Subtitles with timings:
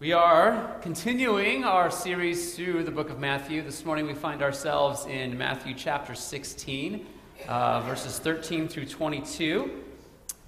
[0.00, 3.60] We are continuing our series through the book of Matthew.
[3.60, 7.04] This morning we find ourselves in Matthew chapter 16,
[7.46, 9.82] uh, verses 13 through 22.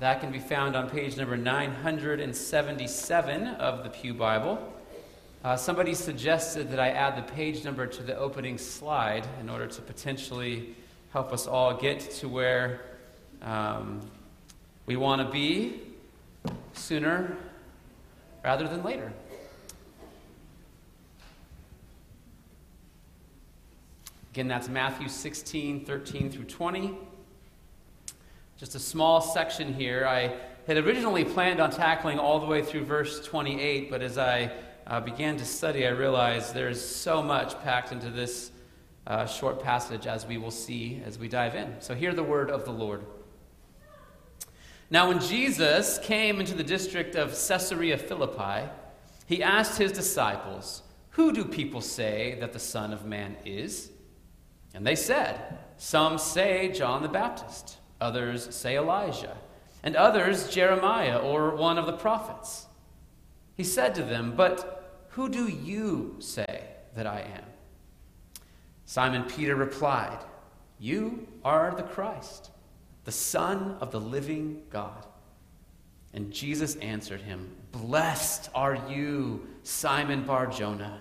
[0.01, 4.73] That can be found on page number 977 of the Pew Bible.
[5.45, 9.67] Uh, somebody suggested that I add the page number to the opening slide in order
[9.67, 10.75] to potentially
[11.13, 12.81] help us all get to where
[13.43, 14.01] um,
[14.87, 15.83] we want to be
[16.73, 17.37] sooner
[18.43, 19.13] rather than later.
[24.33, 26.97] Again, that's Matthew 16, 13 through 20.
[28.57, 30.07] Just a small section here.
[30.07, 30.35] I
[30.67, 34.51] had originally planned on tackling all the way through verse 28, but as I
[34.87, 38.53] uh, began to study, I realized there's so much packed into this
[39.07, 41.75] uh, short passage, as we will see as we dive in.
[41.81, 43.05] So, hear the word of the Lord.
[44.89, 48.67] Now, when Jesus came into the district of Caesarea Philippi,
[49.27, 50.81] he asked his disciples,
[51.11, 53.91] Who do people say that the Son of Man is?
[54.75, 59.37] And they said, Some say John the Baptist, others say Elijah,
[59.83, 62.67] and others Jeremiah or one of the prophets.
[63.57, 66.65] He said to them, But who do you say
[66.95, 67.45] that I am?
[68.87, 70.19] Simon Peter replied,
[70.79, 72.51] You are the Christ,
[73.05, 75.07] the Son of the living God.
[76.15, 81.01] And Jesus answered him, Blessed are you, Simon Bar Jonah.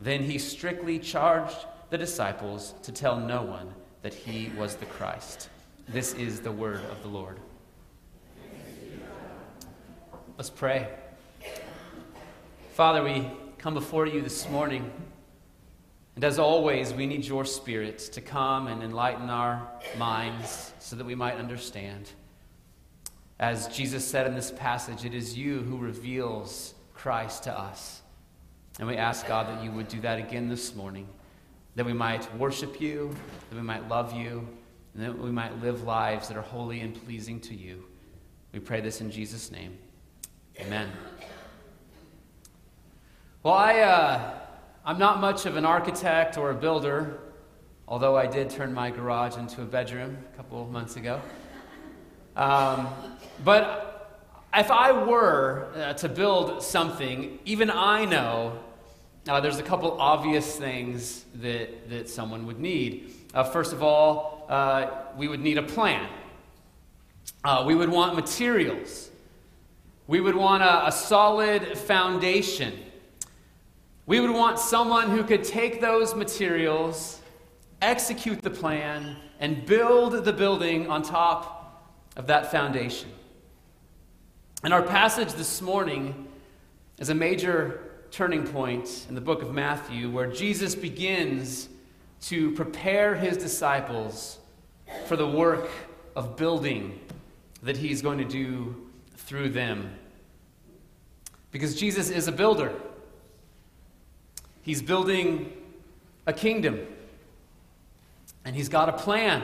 [0.00, 5.48] Then he strictly charged the disciples to tell no one that he was the Christ.
[5.88, 7.40] This is the word of the Lord.
[10.36, 10.88] Let's pray.
[12.74, 14.92] Father, we come before you this morning.
[16.14, 21.06] And as always, we need your Spirit to come and enlighten our minds so that
[21.06, 22.10] we might understand.
[23.40, 28.02] As Jesus said in this passage, it is you who reveals Christ to us.
[28.78, 31.08] And we ask, God, that you would do that again this morning,
[31.74, 33.14] that we might worship you,
[33.50, 34.46] that we might love you,
[34.94, 37.84] and that we might live lives that are holy and pleasing to you.
[38.52, 39.78] We pray this in Jesus' name.
[40.60, 40.88] Amen.
[43.42, 44.34] Well, I, uh,
[44.84, 47.18] I'm not much of an architect or a builder,
[47.86, 51.20] although I did turn my garage into a bedroom a couple of months ago.
[52.36, 52.88] Um,
[53.44, 54.20] but
[54.54, 58.60] if I were uh, to build something, even I know
[59.28, 63.14] uh, there's a couple obvious things that, that someone would need.
[63.34, 66.08] Uh, first of all, uh, we would need a plan.
[67.44, 69.10] Uh, we would want materials.
[70.06, 72.78] We would want a, a solid foundation.
[74.06, 77.20] We would want someone who could take those materials,
[77.82, 83.10] execute the plan, and build the building on top of that foundation.
[84.64, 86.26] And our passage this morning
[86.98, 91.68] is a major turning point in the book of Matthew where Jesus begins
[92.22, 94.38] to prepare his disciples
[95.06, 95.68] for the work
[96.16, 96.98] of building
[97.62, 98.74] that he's going to do
[99.16, 99.92] through them.
[101.50, 102.72] Because Jesus is a builder,
[104.62, 105.52] he's building
[106.26, 106.80] a kingdom,
[108.44, 109.42] and he's got a plan.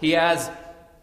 [0.00, 0.50] He has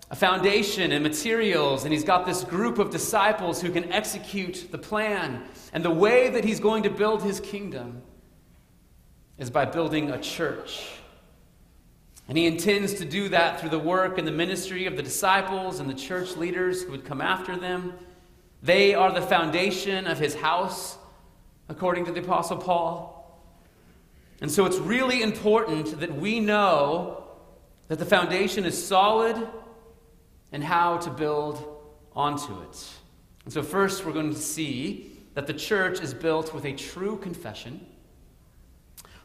[0.10, 4.78] a foundation and materials, and he's got this group of disciples who can execute the
[4.78, 5.44] plan.
[5.74, 8.02] And the way that he's going to build his kingdom
[9.38, 10.88] is by building a church.
[12.28, 15.80] And he intends to do that through the work and the ministry of the disciples
[15.80, 17.94] and the church leaders who would come after them.
[18.62, 20.98] They are the foundation of his house,
[21.70, 23.14] according to the Apostle Paul.
[24.42, 27.24] And so it's really important that we know
[27.88, 29.48] that the foundation is solid
[30.52, 31.66] and how to build
[32.16, 32.90] onto it.
[33.46, 37.16] And so, first, we're going to see that the church is built with a true
[37.16, 37.86] confession,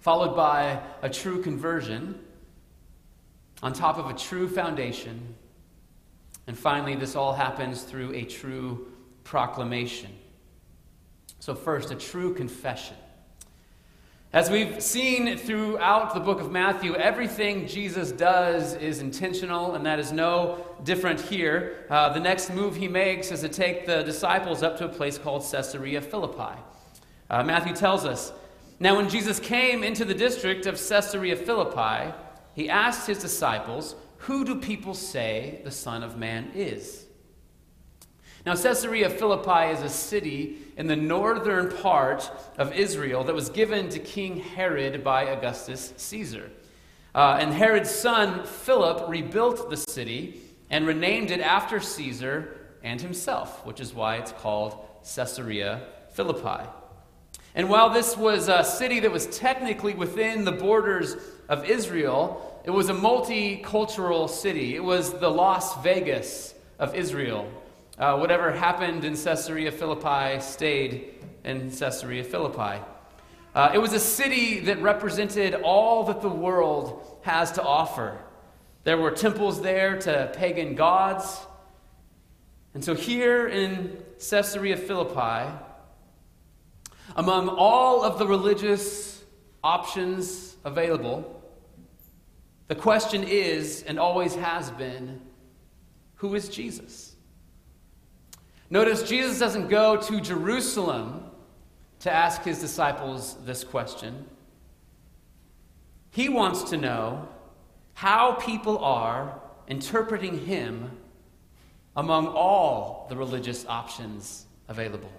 [0.01, 2.23] followed by a true conversion,
[3.63, 5.35] on top of a true foundation,
[6.47, 8.93] and finally, this all happens through a true
[9.25, 10.11] proclamation.
[11.41, 12.97] So, first, a true confession.
[14.35, 19.99] As we've seen throughout the book of Matthew, everything Jesus does is intentional, and that
[19.99, 21.85] is no different here.
[21.91, 25.19] Uh, the next move he makes is to take the disciples up to a place
[25.19, 26.59] called Caesarea Philippi.
[27.29, 28.33] Uh, Matthew tells us
[28.81, 32.15] Now, when Jesus came into the district of Caesarea Philippi,
[32.55, 37.05] he asked his disciples, Who do people say the Son of Man is?
[38.45, 42.29] Now, Caesarea Philippi is a city in the northern part
[42.59, 46.51] of Israel that was given to King Herod by Augustus Caesar.
[47.15, 50.41] Uh, and Herod's son, Philip, rebuilt the city
[50.71, 55.83] and renamed it after Caesar and himself, which is why it's called Caesarea
[56.15, 56.69] Philippi.
[57.55, 61.17] And while this was a city that was technically within the borders
[61.49, 64.75] of Israel, it was a multicultural city.
[64.75, 67.47] It was the Las Vegas of Israel.
[68.03, 71.15] Uh, whatever happened in Caesarea Philippi stayed
[71.45, 72.83] in Caesarea Philippi.
[73.55, 78.19] Uh, it was a city that represented all that the world has to offer.
[78.83, 81.47] There were temples there to pagan gods.
[82.75, 85.49] And so, here in Caesarea Philippi,
[87.15, 89.23] among all of the religious
[89.63, 91.41] options available,
[92.67, 95.21] the question is, and always has been,
[96.17, 97.12] who is Jesus?
[98.73, 101.25] Notice Jesus doesn't go to Jerusalem
[102.01, 104.25] to ask his disciples this question.
[106.11, 107.29] He wants to know
[107.93, 109.39] how people are
[109.69, 110.91] interpreting him
[111.97, 115.13] among all the religious options available.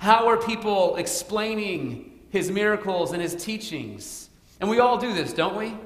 [0.00, 4.28] How are people explaining his miracles and his teachings?
[4.60, 5.76] And we all do this, don't we?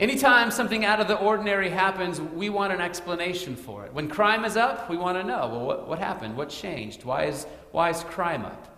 [0.00, 3.92] Anytime something out of the ordinary happens, we want an explanation for it.
[3.92, 6.36] When crime is up, we want to know well, what, what happened?
[6.36, 7.04] What changed?
[7.04, 8.76] Why is, why is crime up?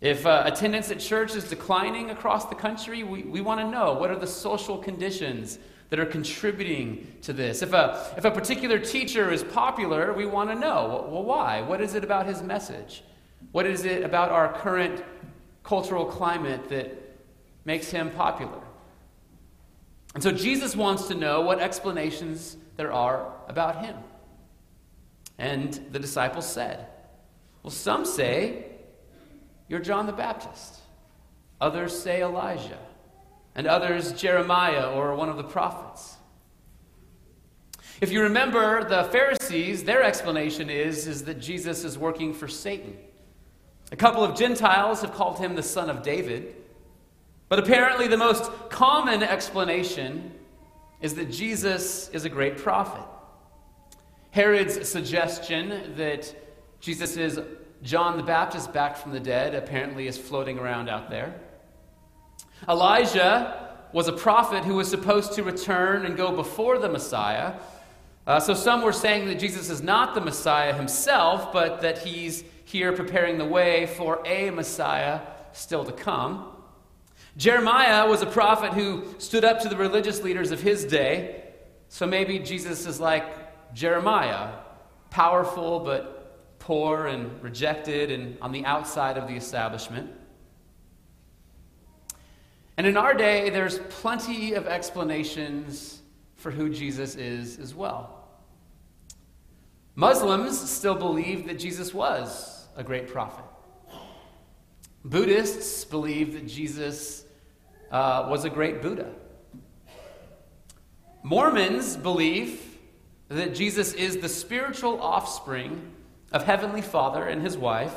[0.00, 3.94] If uh, attendance at church is declining across the country, we, we want to know
[3.94, 5.58] what are the social conditions
[5.90, 7.60] that are contributing to this.
[7.60, 11.60] If a, if a particular teacher is popular, we want to know well, why?
[11.60, 13.04] What is it about his message?
[13.52, 15.04] What is it about our current
[15.62, 16.96] cultural climate that
[17.66, 18.63] makes him popular?
[20.14, 23.96] And so Jesus wants to know what explanations there are about him.
[25.38, 26.86] And the disciples said,
[27.62, 28.66] Well, some say
[29.68, 30.80] you're John the Baptist.
[31.60, 32.78] Others say Elijah.
[33.54, 36.16] And others Jeremiah or one of the prophets.
[38.00, 42.96] If you remember, the Pharisees, their explanation is, is that Jesus is working for Satan.
[43.92, 46.56] A couple of Gentiles have called him the son of David.
[47.48, 50.32] But apparently, the most common explanation
[51.00, 53.04] is that Jesus is a great prophet.
[54.30, 56.34] Herod's suggestion that
[56.80, 57.38] Jesus is
[57.82, 61.34] John the Baptist back from the dead apparently is floating around out there.
[62.68, 67.54] Elijah was a prophet who was supposed to return and go before the Messiah.
[68.26, 72.42] Uh, so some were saying that Jesus is not the Messiah himself, but that he's
[72.64, 75.20] here preparing the way for a Messiah
[75.52, 76.53] still to come.
[77.36, 81.42] Jeremiah was a prophet who stood up to the religious leaders of his day.
[81.88, 84.52] So maybe Jesus is like Jeremiah,
[85.10, 90.10] powerful but poor and rejected and on the outside of the establishment.
[92.76, 96.02] And in our day, there's plenty of explanations
[96.36, 98.28] for who Jesus is as well.
[99.96, 103.44] Muslims still believe that Jesus was a great prophet.
[105.04, 107.23] Buddhists believe that Jesus
[107.90, 109.10] uh, was a great Buddha.
[111.22, 112.78] Mormons believe
[113.28, 115.92] that Jesus is the spiritual offspring
[116.32, 117.94] of Heavenly Father and his wife,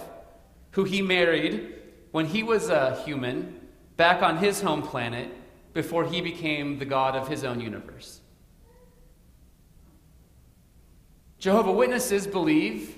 [0.72, 1.74] who he married
[2.12, 3.60] when he was a human
[3.98, 5.30] back on his home planet
[5.74, 8.22] before he became the God of his own universe.
[11.40, 12.96] Jehovah Witnesses believe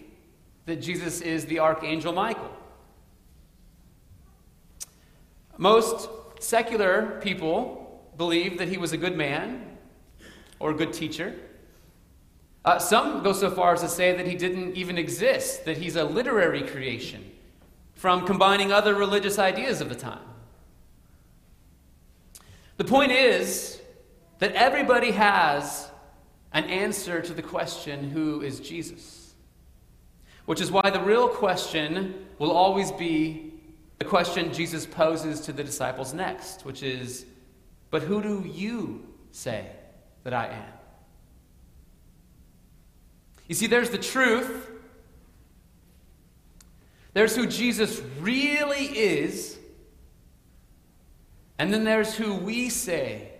[0.65, 2.55] that Jesus is the Archangel Michael.
[5.57, 9.77] Most secular people believe that he was a good man
[10.59, 11.35] or a good teacher.
[12.65, 15.95] Uh, some go so far as to say that he didn't even exist, that he's
[15.95, 17.31] a literary creation
[17.95, 20.19] from combining other religious ideas of the time.
[22.77, 23.81] The point is
[24.39, 25.89] that everybody has
[26.53, 29.33] an answer to the question who is Jesus?
[30.45, 33.53] Which is why the real question will always be
[33.99, 37.25] the question Jesus poses to the disciples next, which is,
[37.91, 39.67] But who do you say
[40.23, 40.73] that I am?
[43.47, 44.69] You see, there's the truth.
[47.13, 49.57] There's who Jesus really is.
[51.57, 53.31] And then there's who we say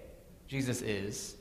[0.48, 1.36] Jesus is.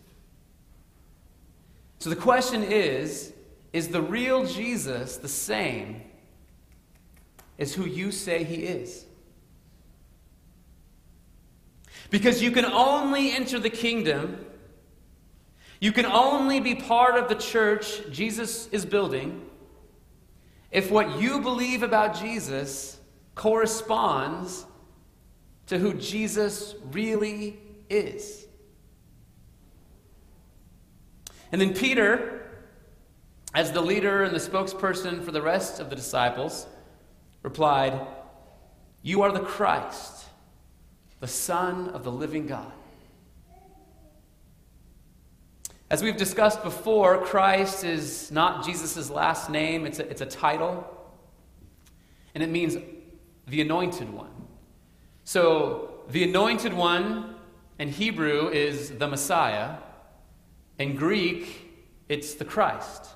[1.99, 3.33] So the question is
[3.73, 6.03] is the real Jesus the same
[7.59, 9.05] as who you say he is.
[12.11, 14.45] Because you can only enter the kingdom,
[15.81, 19.49] you can only be part of the church Jesus is building
[20.71, 22.99] if what you believe about Jesus
[23.35, 24.67] corresponds
[25.67, 28.47] to who Jesus really is.
[31.53, 32.51] And then Peter,
[33.55, 36.67] as the leader and the spokesperson for the rest of the disciples,
[37.43, 37.99] replied,
[39.03, 40.27] You are the Christ,
[41.21, 42.73] the Son of the living God.
[45.91, 50.87] As we've discussed before, Christ is not Jesus' last name, it's a, it's a title,
[52.35, 52.77] and it means
[53.47, 54.31] the anointed one.
[55.25, 57.37] So, the anointed one
[57.79, 59.77] in Hebrew is the Messiah,
[60.79, 61.71] in Greek,
[62.09, 63.07] it's the Christ.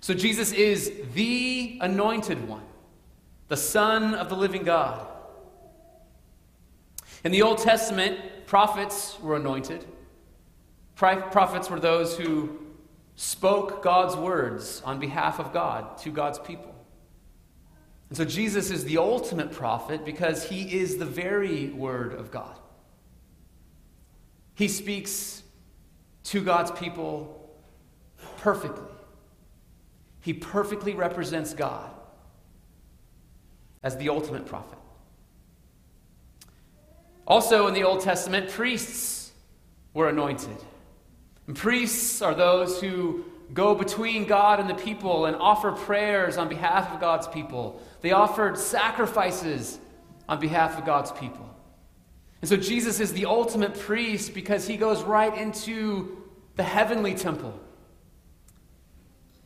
[0.00, 2.66] So, Jesus is the anointed one,
[3.46, 5.06] the Son of the living God.
[7.24, 9.84] In the Old Testament, prophets were anointed.
[10.94, 12.58] Prophets were those who
[13.16, 16.74] spoke God's words on behalf of God to God's people.
[18.08, 22.58] And so Jesus is the ultimate prophet because he is the very word of God.
[24.54, 25.42] He speaks
[26.24, 27.50] to God's people
[28.38, 28.90] perfectly.
[30.22, 31.90] He perfectly represents God
[33.82, 34.78] as the ultimate prophet.
[37.30, 39.30] Also, in the Old Testament, priests
[39.94, 40.56] were anointed.
[41.46, 46.48] And priests are those who go between God and the people and offer prayers on
[46.48, 47.80] behalf of God's people.
[48.00, 49.78] They offered sacrifices
[50.28, 51.48] on behalf of God's people.
[52.42, 56.24] And so Jesus is the ultimate priest because he goes right into
[56.56, 57.54] the heavenly temple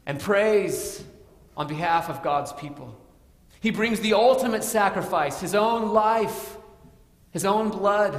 [0.06, 1.04] and prays
[1.54, 2.98] on behalf of God's people.
[3.60, 6.56] He brings the ultimate sacrifice, his own life,
[7.34, 8.14] his own blood.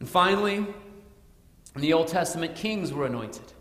[0.00, 0.66] And finally,
[1.76, 3.52] in the Old Testament, kings were anointed.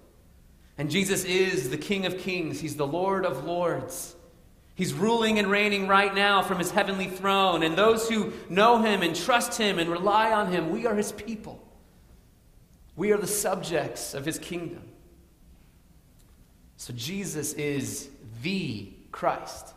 [0.79, 4.15] And Jesus is the King of kings, He's the Lord of lords.
[4.74, 7.62] He's ruling and reigning right now from His heavenly throne.
[7.62, 11.12] And those who know Him and trust Him and rely on Him, we are His
[11.12, 11.63] people.
[12.96, 14.82] We are the subjects of His kingdom.
[16.77, 18.10] So Jesus is
[18.41, 19.75] the Christ.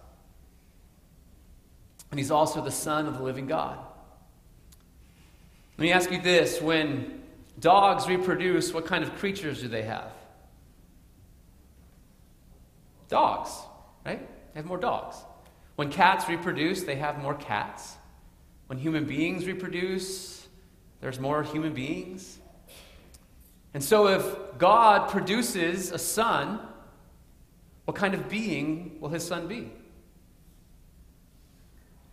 [2.11, 3.79] And He's also the Son of the living God.
[5.79, 7.23] Let me ask you this when
[7.61, 10.13] dogs reproduce, what kind of creatures do they have?
[13.09, 13.51] Dogs,
[14.05, 14.27] right?
[14.55, 15.17] They have more dogs.
[15.77, 17.97] When cats reproduce, they have more cats.
[18.69, 20.49] When human beings reproduce,
[21.01, 22.39] there's more human beings.
[23.75, 24.25] And so, if
[24.59, 26.59] God produces a son,
[27.85, 29.71] what kind of being will his son be?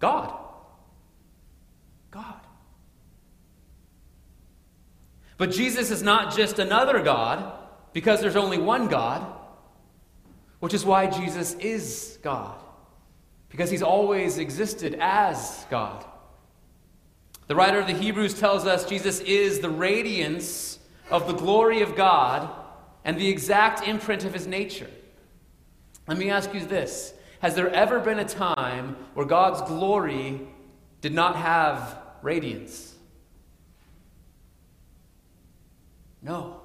[0.03, 0.33] God.
[2.11, 2.41] God.
[5.37, 7.53] But Jesus is not just another God,
[7.93, 9.25] because there's only one God
[10.59, 12.57] which is why Jesus is God,
[13.47, 16.03] because he's always existed as God.
[17.47, 20.79] The writer of the Hebrews tells us Jesus is the radiance
[21.11, 22.49] of the glory of God
[23.05, 24.89] and the exact imprint of his nature.
[26.09, 30.39] Let me ask you this Has there ever been a time where God's glory
[31.01, 32.95] did not have radiance?
[36.21, 36.61] No.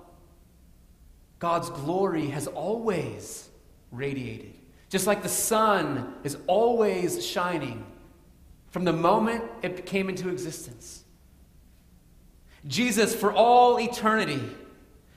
[1.41, 3.49] God's glory has always
[3.91, 4.55] radiated.
[4.89, 7.85] Just like the sun is always shining
[8.71, 11.03] from the moment it came into existence.
[12.69, 14.41] Jesus, for all eternity,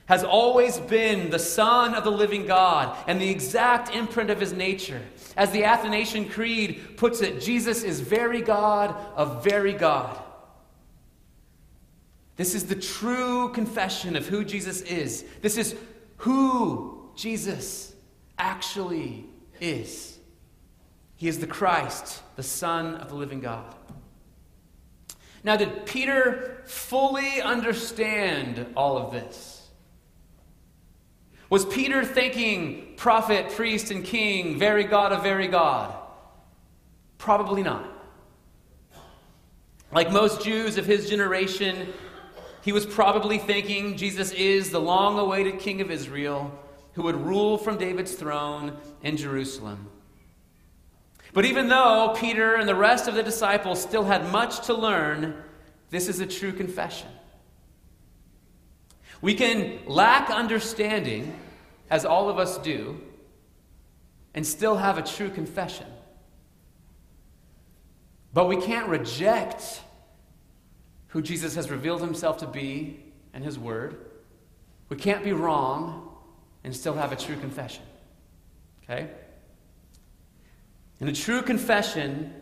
[0.06, 4.52] has always been the Son of the living God and the exact imprint of his
[4.52, 5.00] nature.
[5.36, 10.18] As the Athanasian Creed puts it, Jesus is very God of very God.
[12.36, 15.24] This is the true confession of who Jesus is.
[15.40, 15.76] This is
[16.18, 17.94] who Jesus
[18.38, 19.26] actually
[19.60, 20.18] is.
[21.16, 23.74] He is the Christ, the Son of the living God.
[25.44, 29.51] Now, did Peter fully understand all of this?
[31.52, 35.94] Was Peter thinking prophet, priest, and king, very God of very God?
[37.18, 37.86] Probably not.
[39.92, 41.92] Like most Jews of his generation,
[42.62, 46.58] he was probably thinking Jesus is the long awaited king of Israel
[46.94, 49.90] who would rule from David's throne in Jerusalem.
[51.34, 55.34] But even though Peter and the rest of the disciples still had much to learn,
[55.90, 57.08] this is a true confession.
[59.22, 61.38] We can lack understanding,
[61.88, 63.00] as all of us do,
[64.34, 65.86] and still have a true confession.
[68.34, 69.80] But we can't reject
[71.08, 74.06] who Jesus has revealed himself to be and his word.
[74.88, 76.08] We can't be wrong
[76.64, 77.84] and still have a true confession.
[78.82, 79.08] Okay?
[81.00, 82.34] And a true confession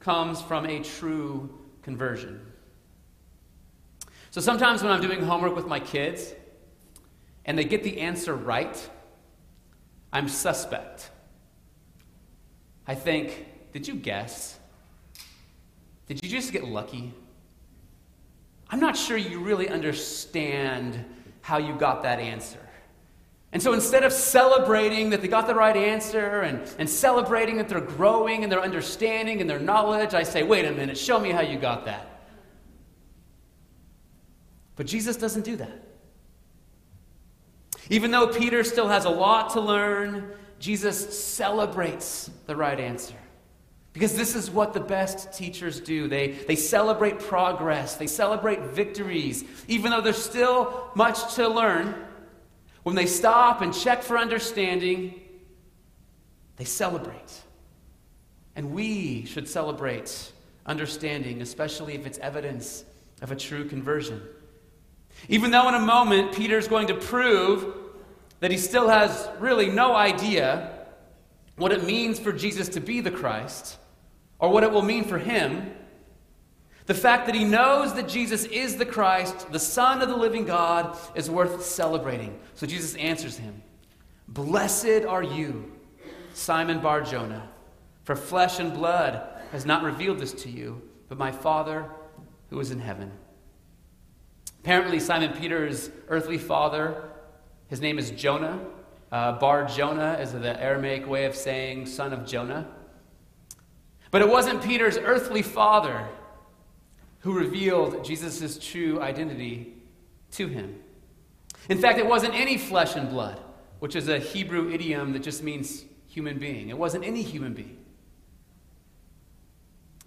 [0.00, 2.40] comes from a true conversion.
[4.36, 6.34] So sometimes when I'm doing homework with my kids
[7.46, 8.90] and they get the answer right,
[10.12, 11.10] I'm suspect.
[12.86, 14.58] I think, did you guess?
[16.06, 17.14] Did you just get lucky?
[18.68, 21.02] I'm not sure you really understand
[21.40, 22.60] how you got that answer.
[23.52, 27.70] And so instead of celebrating that they got the right answer and, and celebrating that
[27.70, 31.30] they're growing and their understanding and their knowledge, I say, wait a minute, show me
[31.30, 32.15] how you got that.
[34.76, 35.82] But Jesus doesn't do that.
[37.88, 43.16] Even though Peter still has a lot to learn, Jesus celebrates the right answer.
[43.92, 46.06] Because this is what the best teachers do.
[46.06, 49.44] They, they celebrate progress, they celebrate victories.
[49.68, 51.94] Even though there's still much to learn,
[52.82, 55.20] when they stop and check for understanding,
[56.56, 57.40] they celebrate.
[58.54, 60.32] And we should celebrate
[60.66, 62.84] understanding, especially if it's evidence
[63.22, 64.20] of a true conversion.
[65.28, 67.74] Even though in a moment Peter's going to prove
[68.40, 70.86] that he still has really no idea
[71.56, 73.78] what it means for Jesus to be the Christ
[74.38, 75.72] or what it will mean for him,
[76.86, 80.44] the fact that he knows that Jesus is the Christ, the Son of the living
[80.44, 82.38] God, is worth celebrating.
[82.54, 83.62] So Jesus answers him
[84.28, 85.72] Blessed are you,
[86.34, 87.48] Simon Bar Jonah,
[88.04, 91.90] for flesh and blood has not revealed this to you, but my Father
[92.50, 93.10] who is in heaven.
[94.66, 97.04] Apparently, Simon Peter's earthly father,
[97.68, 98.58] his name is Jonah.
[99.12, 102.66] Uh, Bar Jonah is the Aramaic way of saying son of Jonah.
[104.10, 106.08] But it wasn't Peter's earthly father
[107.20, 109.72] who revealed Jesus' true identity
[110.32, 110.80] to him.
[111.68, 113.40] In fact, it wasn't any flesh and blood,
[113.78, 116.70] which is a Hebrew idiom that just means human being.
[116.70, 117.78] It wasn't any human being.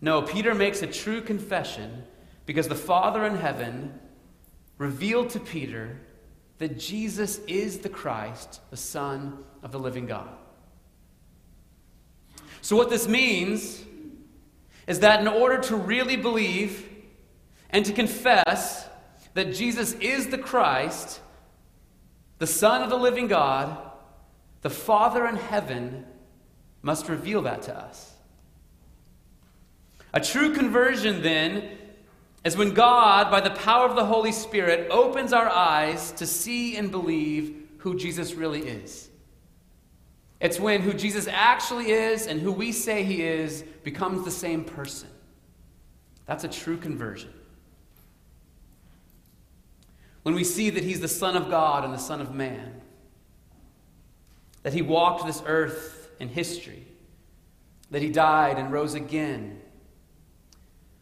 [0.01, 2.03] No, Peter makes a true confession
[2.45, 3.97] because the Father in heaven
[4.79, 5.99] revealed to Peter
[6.57, 10.29] that Jesus is the Christ, the Son of the living God.
[12.61, 13.83] So, what this means
[14.87, 16.89] is that in order to really believe
[17.69, 18.87] and to confess
[19.35, 21.21] that Jesus is the Christ,
[22.39, 23.77] the Son of the living God,
[24.61, 26.05] the Father in heaven
[26.81, 28.13] must reveal that to us.
[30.13, 31.77] A true conversion, then,
[32.43, 36.77] is when God, by the power of the Holy Spirit, opens our eyes to see
[36.77, 39.09] and believe who Jesus really is.
[40.39, 44.63] It's when who Jesus actually is and who we say he is becomes the same
[44.63, 45.09] person.
[46.25, 47.33] That's a true conversion.
[50.23, 52.81] When we see that he's the Son of God and the Son of Man,
[54.63, 56.85] that he walked this earth in history,
[57.91, 59.58] that he died and rose again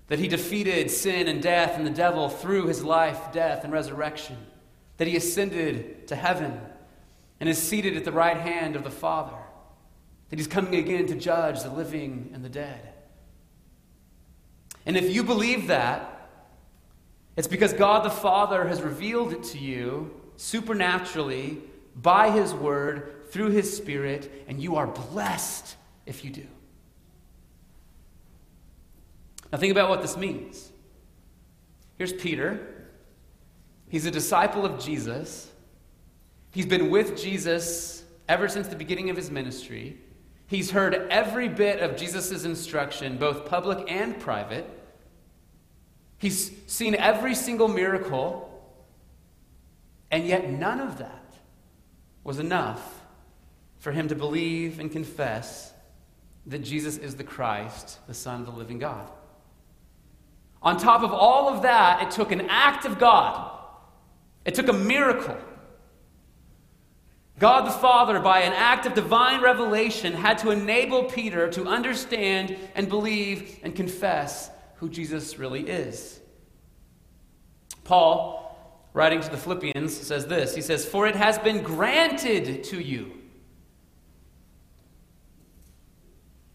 [0.07, 4.37] that he defeated sin and death and the devil through his life, death, and resurrection,
[4.97, 6.59] that he ascended to heaven
[7.39, 9.37] and is seated at the right hand of the Father,
[10.29, 12.93] that he's coming again to judge the living and the dead.
[14.85, 16.29] And if you believe that,
[17.35, 21.59] it's because God the Father has revealed it to you supernaturally
[21.95, 26.47] by his word through his spirit, and you are blessed if you do.
[29.51, 30.71] Now, think about what this means.
[31.97, 32.89] Here's Peter.
[33.89, 35.49] He's a disciple of Jesus.
[36.51, 39.97] He's been with Jesus ever since the beginning of his ministry.
[40.47, 44.67] He's heard every bit of Jesus' instruction, both public and private.
[46.17, 48.43] He's seen every single miracle,
[50.09, 51.35] and yet none of that
[52.23, 53.01] was enough
[53.79, 55.71] for him to believe and confess
[56.47, 59.09] that Jesus is the Christ, the Son of the living God.
[60.61, 63.51] On top of all of that, it took an act of God,
[64.45, 65.37] it took a miracle.
[67.39, 72.57] God the Father, by an act of divine revelation, had to enable Peter to understand
[72.73, 76.19] and believe and confess who Jesus really is.
[77.83, 82.81] Paul, writing to the Philippians, says this He says, For it has been granted to
[82.81, 83.13] you.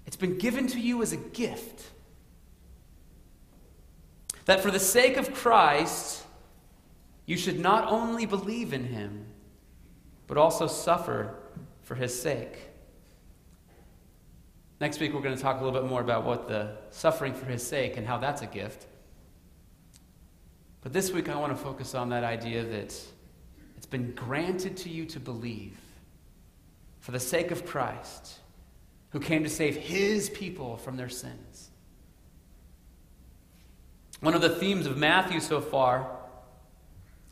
[0.07, 1.93] It's been given to you as a gift
[4.53, 6.23] that for the sake of Christ,
[7.25, 9.25] you should not only believe in him,
[10.27, 11.35] but also suffer
[11.81, 12.59] for his sake.
[14.79, 17.47] Next week, we're going to talk a little bit more about what the suffering for
[17.47, 18.85] his sake and how that's a gift.
[20.83, 22.95] But this week, I want to focus on that idea that
[23.79, 25.79] it's been granted to you to believe
[27.01, 28.39] for the sake of Christ,
[29.13, 31.62] who came to save his people from their sins.
[34.23, 36.09] One of the themes of Matthew so far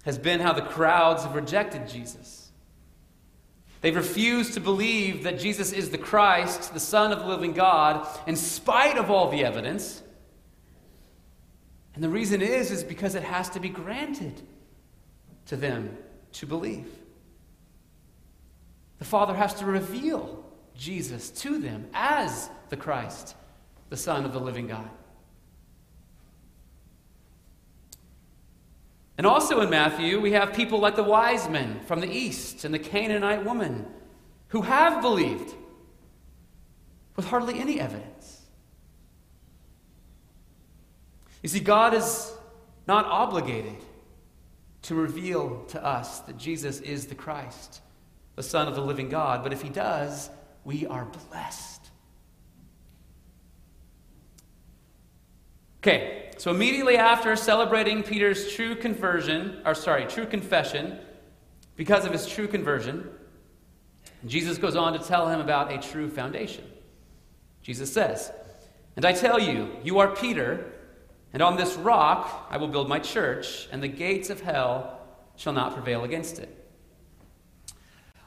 [0.04, 2.50] has been how the crowds have rejected Jesus.
[3.80, 8.08] They've refused to believe that Jesus is the Christ, the Son of the living God,
[8.26, 10.02] in spite of all the evidence.
[11.94, 14.42] And the reason is is because it has to be granted
[15.46, 15.96] to them
[16.32, 16.88] to believe.
[18.98, 23.36] The Father has to reveal Jesus to them as the Christ,
[23.90, 24.90] the Son of the living God.
[29.20, 32.72] And also in Matthew, we have people like the wise men from the east and
[32.72, 33.84] the Canaanite woman
[34.48, 35.54] who have believed
[37.16, 38.40] with hardly any evidence.
[41.42, 42.32] You see, God is
[42.86, 43.76] not obligated
[44.84, 47.82] to reveal to us that Jesus is the Christ,
[48.36, 50.30] the Son of the living God, but if He does,
[50.64, 51.79] we are blessed.
[55.82, 60.98] Okay, so immediately after celebrating Peter's true conversion, or sorry, true confession,
[61.74, 63.08] because of his true conversion,
[64.26, 66.64] Jesus goes on to tell him about a true foundation.
[67.62, 68.30] Jesus says,
[68.94, 70.70] And I tell you, you are Peter,
[71.32, 75.00] and on this rock I will build my church, and the gates of hell
[75.36, 76.54] shall not prevail against it.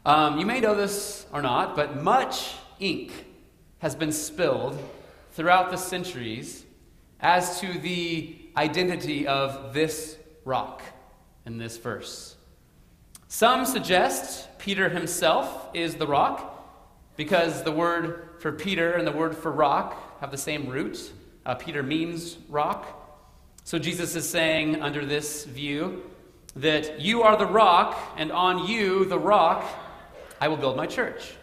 [0.08, 3.12] Um, you may know this or not, but much ink
[3.78, 4.82] has been spilled
[5.34, 6.63] throughout the centuries
[7.24, 10.84] as to the identity of this rock
[11.46, 12.36] in this verse.
[13.30, 16.50] Some suggest Peter himself is the rock
[17.16, 21.12] because the word for Peter and the word for rock have the same root.
[21.46, 23.00] Uh, Peter means rock.
[23.64, 26.04] So Jesus is saying, under this view,
[26.58, 29.66] that you are the rock, and on you, the rock,
[30.40, 31.34] I will build my church.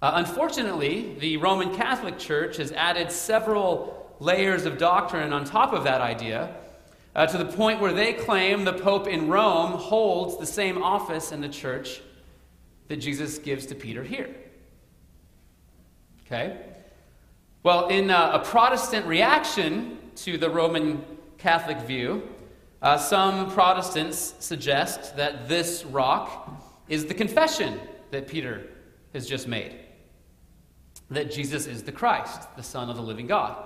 [0.00, 3.93] Uh, unfortunately, the Roman Catholic Church has added several
[4.24, 6.54] layers of doctrine on top of that idea
[7.14, 11.30] uh, to the point where they claim the Pope in Rome holds the same office
[11.30, 12.00] in the church
[12.88, 14.34] that Jesus gives to Peter here.
[16.26, 16.58] Okay?
[17.62, 21.04] Well, in uh, a Protestant reaction to the Roman
[21.38, 22.28] Catholic view,
[22.82, 26.50] uh, some Protestants suggest that this rock
[26.88, 28.66] is the confession that Peter
[29.12, 29.76] has just made
[31.10, 33.56] that Jesus is the Christ, the Son of the living God.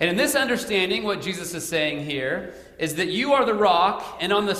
[0.00, 4.18] And in this understanding, what Jesus is saying here is that you are the rock,
[4.20, 4.54] and on the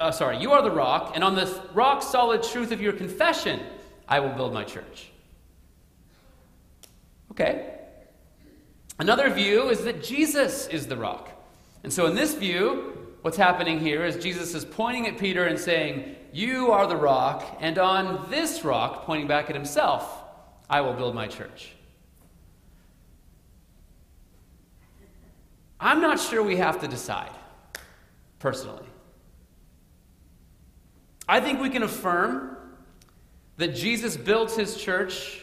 [0.00, 3.60] uh, sorry, you are the rock, and on the rock solid truth of your confession,
[4.08, 5.10] I will build my church.
[7.30, 7.70] Okay.
[8.98, 11.30] Another view is that Jesus is the rock.
[11.82, 15.58] And so, in this view, what's happening here is Jesus is pointing at Peter and
[15.58, 20.22] saying, You are the rock, and on this rock, pointing back at himself,
[20.68, 21.73] I will build my church.
[25.84, 27.30] I'm not sure we have to decide,
[28.38, 28.86] personally.
[31.28, 32.56] I think we can affirm
[33.58, 35.42] that Jesus built his church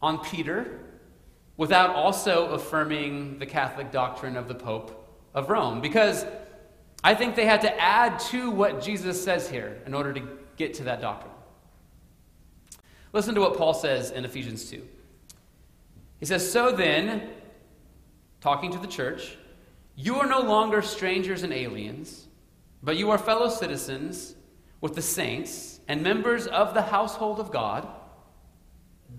[0.00, 0.80] on Peter
[1.58, 5.82] without also affirming the Catholic doctrine of the Pope of Rome.
[5.82, 6.24] Because
[7.04, 10.22] I think they had to add to what Jesus says here in order to
[10.56, 11.34] get to that doctrine.
[13.12, 14.82] Listen to what Paul says in Ephesians 2.
[16.20, 17.28] He says, So then,
[18.40, 19.36] talking to the church,
[19.94, 22.26] you are no longer strangers and aliens,
[22.82, 24.34] but you are fellow citizens
[24.80, 27.86] with the saints and members of the household of God,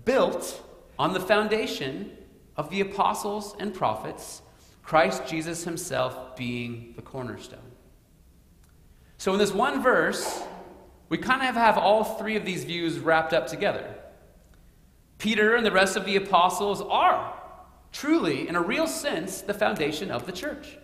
[0.04, 0.62] built
[0.98, 2.10] on the foundation
[2.56, 4.42] of the apostles and prophets,
[4.82, 7.58] Christ Jesus himself being the cornerstone.
[9.18, 10.42] So, in this one verse,
[11.08, 13.94] we kind of have all three of these views wrapped up together.
[15.18, 17.32] Peter and the rest of the apostles are
[17.94, 20.76] truly, in a real sense, the foundation of the church.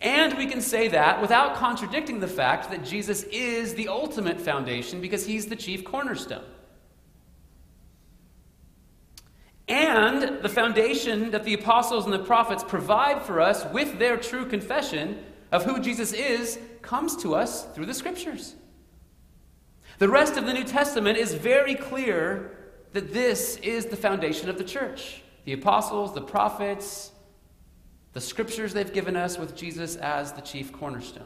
[0.00, 5.00] And we can say that without contradicting the fact that Jesus is the ultimate foundation
[5.00, 6.44] because he's the chief cornerstone.
[9.66, 14.44] And the foundation that the apostles and the prophets provide for us with their true
[14.44, 18.54] confession of who Jesus is comes to us through the scriptures.
[19.98, 22.58] The rest of the New Testament is very clear
[22.92, 25.22] that this is the foundation of the church.
[25.44, 27.12] The apostles, the prophets,
[28.12, 31.24] the scriptures they've given us with Jesus as the chief cornerstone.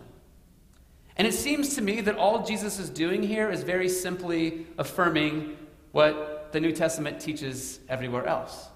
[1.16, 5.56] And it seems to me that all Jesus is doing here is very simply affirming
[5.92, 8.68] what the New Testament teaches everywhere else.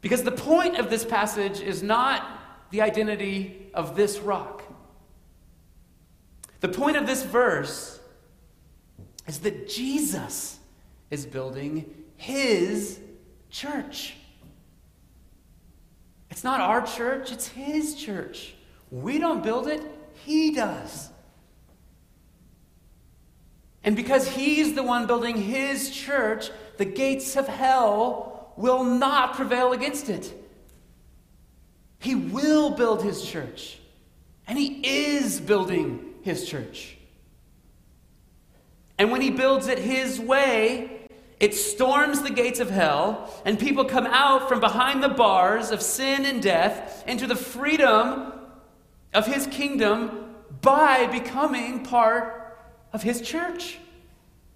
[0.00, 2.26] Because the point of this passage is not
[2.70, 4.62] the identity of this rock.
[6.60, 8.00] The point of this verse
[9.26, 10.58] is that Jesus
[11.10, 13.00] is building his
[13.48, 14.14] church.
[16.30, 18.54] It's not our church, it's his church.
[18.90, 19.82] We don't build it,
[20.26, 21.08] he does.
[23.82, 29.72] And because he's the one building his church, the gates of hell will not prevail
[29.72, 30.30] against it.
[32.00, 33.78] He will build his church.
[34.46, 36.98] And he is building his church.
[38.98, 40.99] And when he builds it his way,
[41.40, 45.80] it storms the gates of hell, and people come out from behind the bars of
[45.80, 48.32] sin and death into the freedom
[49.14, 52.58] of his kingdom by becoming part
[52.92, 53.78] of his church.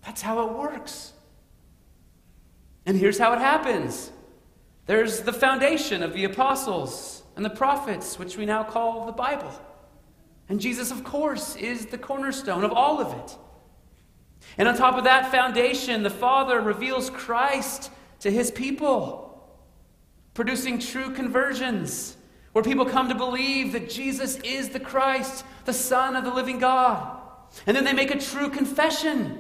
[0.05, 1.15] That's how it works.
[2.85, 4.13] And here's how it happens
[4.87, 9.51] there's the foundation of the apostles and the prophets, which we now call the Bible.
[10.51, 13.39] And Jesus, of course, is the cornerstone of all of it.
[14.57, 17.91] And on top of that foundation, the Father reveals Christ
[18.21, 19.49] to his people,
[20.33, 22.17] producing true conversions,
[22.53, 26.59] where people come to believe that Jesus is the Christ, the Son of the living
[26.59, 27.19] God.
[27.67, 29.39] And then they make a true confession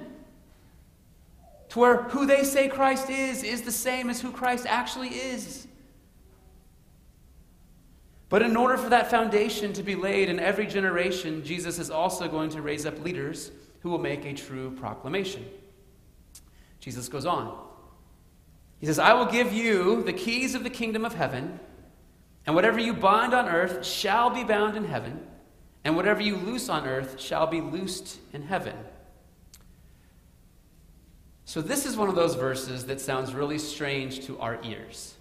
[1.68, 5.66] to where who they say Christ is is the same as who Christ actually is.
[8.28, 12.26] But in order for that foundation to be laid in every generation, Jesus is also
[12.26, 13.52] going to raise up leaders
[13.84, 15.44] who will make a true proclamation.
[16.80, 17.54] Jesus goes on.
[18.80, 21.60] He says, I will give you the keys of the kingdom of heaven,
[22.46, 25.26] and whatever you bind on earth shall be bound in heaven,
[25.84, 28.74] and whatever you loose on earth shall be loosed in heaven.
[31.44, 35.12] So, this is one of those verses that sounds really strange to our ears.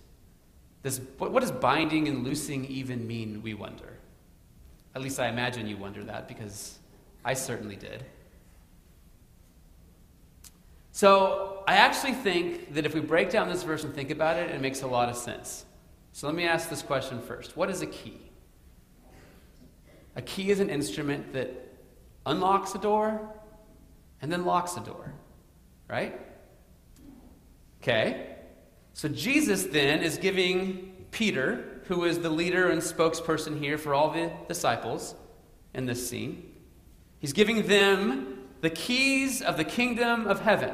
[0.83, 3.97] This, what, what does binding and loosing even mean, we wonder?
[4.95, 6.79] At least I imagine you wonder that because
[7.25, 8.05] I certainly did.
[10.93, 14.49] So, I actually think that if we break down this verse and think about it,
[14.51, 15.65] it makes a lot of sense.
[16.13, 18.31] So, let me ask this question first What is a key?
[20.15, 21.49] A key is an instrument that
[22.25, 23.19] unlocks a door
[24.21, 25.13] and then locks a door,
[25.89, 26.17] right?
[27.81, 28.33] Okay.
[28.93, 34.11] So Jesus then is giving Peter, who is the leader and spokesperson here for all
[34.11, 35.15] the disciples
[35.73, 36.53] in this scene,
[37.19, 40.73] he's giving them the keys of the kingdom of heaven.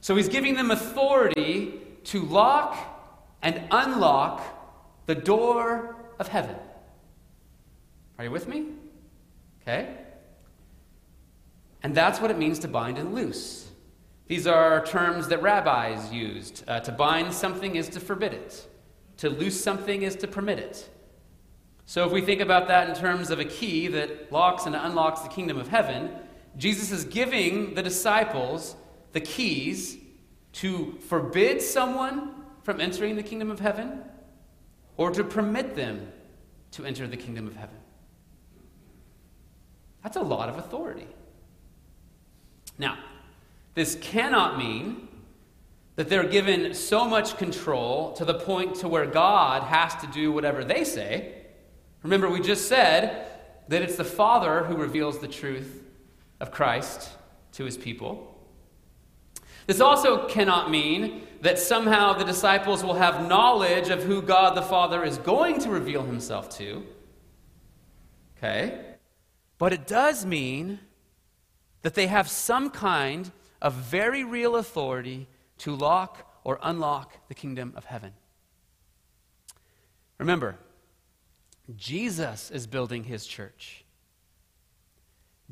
[0.00, 2.76] So he's giving them authority to lock
[3.42, 4.42] and unlock
[5.06, 6.56] the door of heaven.
[8.18, 8.66] Are you with me?
[9.62, 9.94] Okay?
[11.82, 13.70] And that's what it means to bind and loose.
[14.26, 16.62] These are terms that rabbis used.
[16.68, 18.68] Uh, to bind something is to forbid it,
[19.16, 20.88] to loose something is to permit it.
[21.86, 25.22] So, if we think about that in terms of a key that locks and unlocks
[25.22, 26.10] the kingdom of heaven,
[26.56, 28.76] Jesus is giving the disciples
[29.12, 29.96] the keys
[30.52, 34.02] to forbid someone from entering the kingdom of heaven
[34.96, 36.12] or to permit them
[36.72, 37.76] to enter the kingdom of heaven.
[40.02, 41.06] That's a lot of authority.
[42.78, 42.98] Now,
[43.74, 45.08] this cannot mean
[45.96, 50.32] that they're given so much control to the point to where God has to do
[50.32, 51.34] whatever they say.
[52.02, 53.26] Remember, we just said
[53.68, 55.84] that it's the Father who reveals the truth
[56.40, 57.10] of Christ
[57.52, 58.29] to his people.
[59.66, 64.62] This also cannot mean that somehow the disciples will have knowledge of who God the
[64.62, 66.84] Father is going to reveal himself to.
[68.36, 68.80] Okay?
[69.58, 70.80] But it does mean
[71.82, 77.72] that they have some kind of very real authority to lock or unlock the kingdom
[77.76, 78.12] of heaven.
[80.18, 80.56] Remember,
[81.76, 83.84] Jesus is building his church.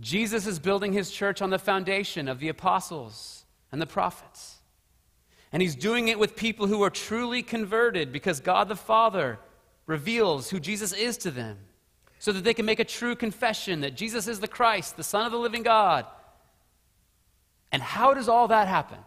[0.00, 3.37] Jesus is building his church on the foundation of the apostles
[3.72, 4.56] and the prophets.
[5.52, 9.38] And he's doing it with people who are truly converted because God the Father
[9.86, 11.58] reveals who Jesus is to them
[12.18, 15.24] so that they can make a true confession that Jesus is the Christ, the Son
[15.24, 16.04] of the living God,
[17.70, 18.98] and how does all that happen?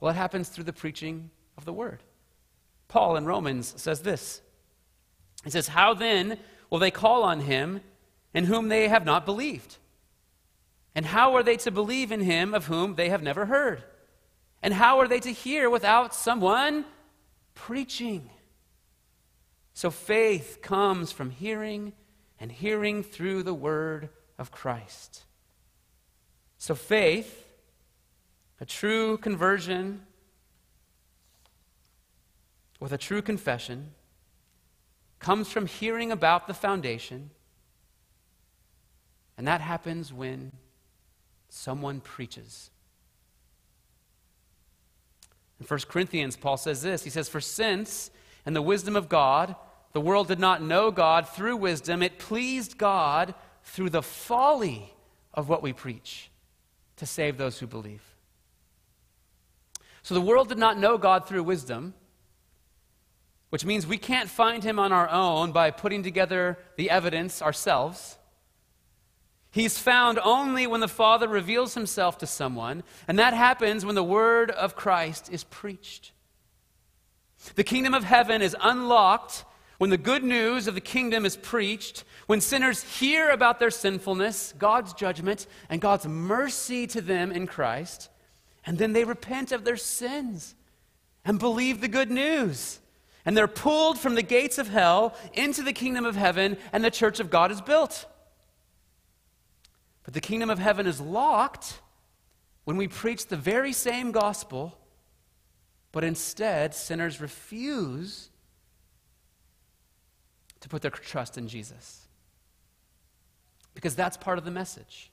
[0.00, 2.02] Well, it happens through the preaching of the word.
[2.88, 4.42] Paul in Romans says this
[5.44, 6.38] He says, How then
[6.70, 7.80] will they call on him
[8.34, 9.78] in whom they have not believed?
[10.94, 13.82] And how are they to believe in him of whom they have never heard?
[14.62, 16.84] And how are they to hear without someone
[17.54, 18.30] preaching?
[19.74, 21.94] So faith comes from hearing,
[22.38, 25.24] and hearing through the word of Christ.
[26.58, 27.46] So, faith,
[28.60, 30.02] a true conversion
[32.78, 33.92] with a true confession,
[35.20, 37.30] comes from hearing about the foundation,
[39.38, 40.50] and that happens when
[41.52, 42.70] someone preaches.
[45.60, 48.10] In 1 Corinthians, Paul says this He says, For since,
[48.46, 49.54] in the wisdom of God,
[49.92, 53.34] the world did not know God through wisdom, it pleased God
[53.64, 54.92] through the folly
[55.34, 56.30] of what we preach
[56.96, 58.02] to save those who believe.
[60.02, 61.94] So the world did not know God through wisdom,
[63.50, 68.16] which means we can't find him on our own by putting together the evidence ourselves.
[69.52, 74.02] He's found only when the Father reveals himself to someone, and that happens when the
[74.02, 76.12] word of Christ is preached.
[77.54, 79.44] The kingdom of heaven is unlocked
[79.76, 84.54] when the good news of the kingdom is preached, when sinners hear about their sinfulness,
[84.58, 88.08] God's judgment, and God's mercy to them in Christ,
[88.64, 90.54] and then they repent of their sins
[91.26, 92.80] and believe the good news.
[93.26, 96.90] And they're pulled from the gates of hell into the kingdom of heaven, and the
[96.90, 98.06] church of God is built.
[100.04, 101.80] But the kingdom of heaven is locked
[102.64, 104.78] when we preach the very same gospel,
[105.90, 108.30] but instead sinners refuse
[110.60, 112.06] to put their trust in Jesus.
[113.74, 115.10] Because that's part of the message.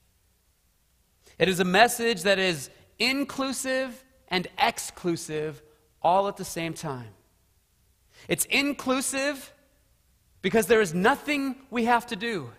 [1.38, 5.62] It is a message that is inclusive and exclusive
[6.02, 7.10] all at the same time.
[8.28, 9.54] It's inclusive
[10.41, 12.52] because there is nothing we have to do,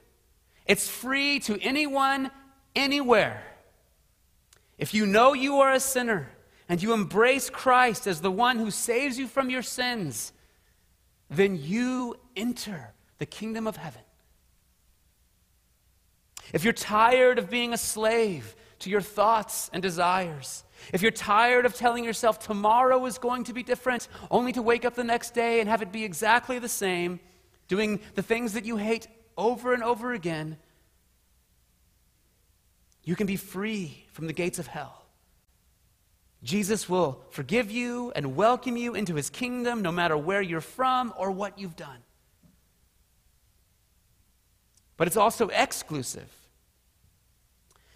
[0.71, 2.31] it's free to anyone,
[2.77, 3.43] anywhere.
[4.79, 6.31] If you know you are a sinner
[6.69, 10.33] and you embrace Christ as the one who saves you from your sins,
[11.29, 14.03] then you enter the kingdom of heaven.
[16.53, 21.67] If you're tired of being a slave to your thoughts and desires, if you're tired
[21.67, 25.35] of telling yourself tomorrow is going to be different, only to wake up the next
[25.35, 27.19] day and have it be exactly the same,
[27.67, 29.09] doing the things that you hate
[29.41, 30.59] over and over again,
[33.03, 35.07] you can be free from the gates of hell.
[36.43, 41.13] Jesus will forgive you and welcome you into his kingdom no matter where you're from
[41.17, 41.99] or what you've done.
[44.97, 46.31] But it's also exclusive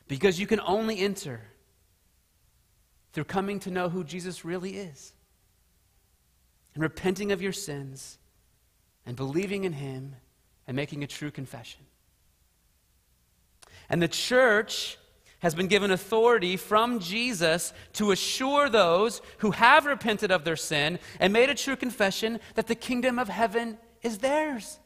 [0.09, 1.43] because you can only enter
[3.13, 5.13] through coming to know who Jesus really is
[6.73, 8.19] and repenting of your sins
[9.05, 10.17] and believing in him
[10.67, 11.81] and making a true confession.
[13.89, 14.99] And the church
[15.41, 20.99] has been given authority from Jesus to assure those who have repented of their sin
[21.21, 24.79] and made a true confession that the kingdom of heaven is theirs.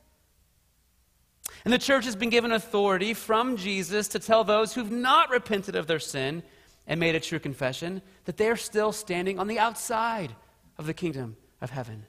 [1.64, 5.76] And the church has been given authority from Jesus to tell those who've not repented
[5.76, 6.42] of their sin
[6.86, 10.34] and made a true confession that they're still standing on the outside
[10.76, 12.06] of the kingdom of heaven.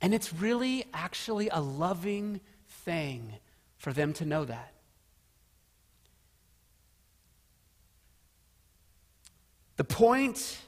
[0.00, 3.34] And it's really actually a loving thing
[3.76, 4.72] for them to know that.
[9.76, 10.58] The point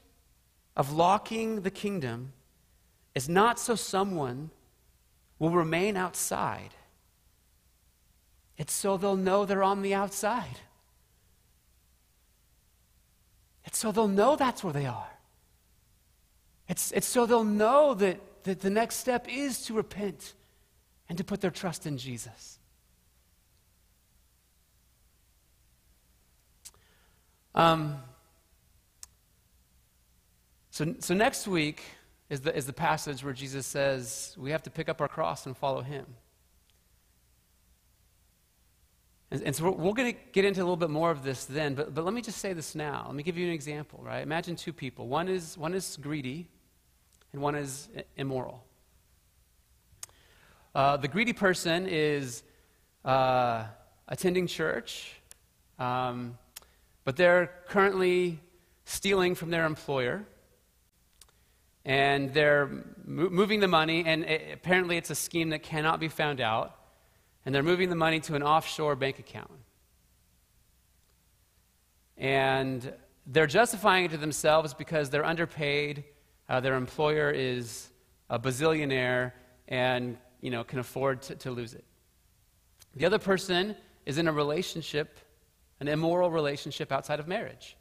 [0.76, 2.32] of locking the kingdom
[3.14, 4.50] is not so someone
[5.38, 6.70] will remain outside,
[8.56, 10.60] it's so they'll know they're on the outside.
[13.64, 15.10] It's so they'll know that's where they are.
[16.68, 20.34] It's, it's so they'll know that, that the next step is to repent
[21.08, 22.58] and to put their trust in Jesus.
[27.54, 27.96] Um,
[30.70, 31.82] so, so next week
[32.30, 35.46] is the, is the passage where Jesus says we have to pick up our cross
[35.46, 36.06] and follow him.
[39.30, 41.46] And, and so we're, we're going to get into a little bit more of this
[41.46, 43.04] then, but, but let me just say this now.
[43.06, 44.22] Let me give you an example, right?
[44.22, 45.08] Imagine two people.
[45.08, 46.48] One is, one is greedy,
[47.32, 48.64] and one is immoral.
[50.74, 52.42] Uh, the greedy person is
[53.04, 53.64] uh,
[54.06, 55.12] attending church,
[55.78, 56.38] um,
[57.04, 58.38] but they're currently
[58.84, 60.24] stealing from their employer
[61.88, 62.66] and they're
[63.06, 66.76] mo- moving the money, and it, apparently it's a scheme that cannot be found out,
[67.44, 69.50] and they're moving the money to an offshore bank account.
[72.18, 72.92] And
[73.26, 76.04] they're justifying it to themselves because they're underpaid,
[76.48, 77.88] uh, their employer is
[78.30, 79.32] a bazillionaire,
[79.68, 81.84] and you know, can afford to, to lose it.
[82.96, 83.76] The other person
[84.06, 85.18] is in a relationship,
[85.80, 87.76] an immoral relationship outside of marriage.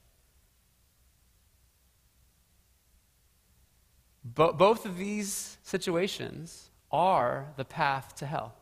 [4.23, 8.55] Bo- both of these situations are the path to hell.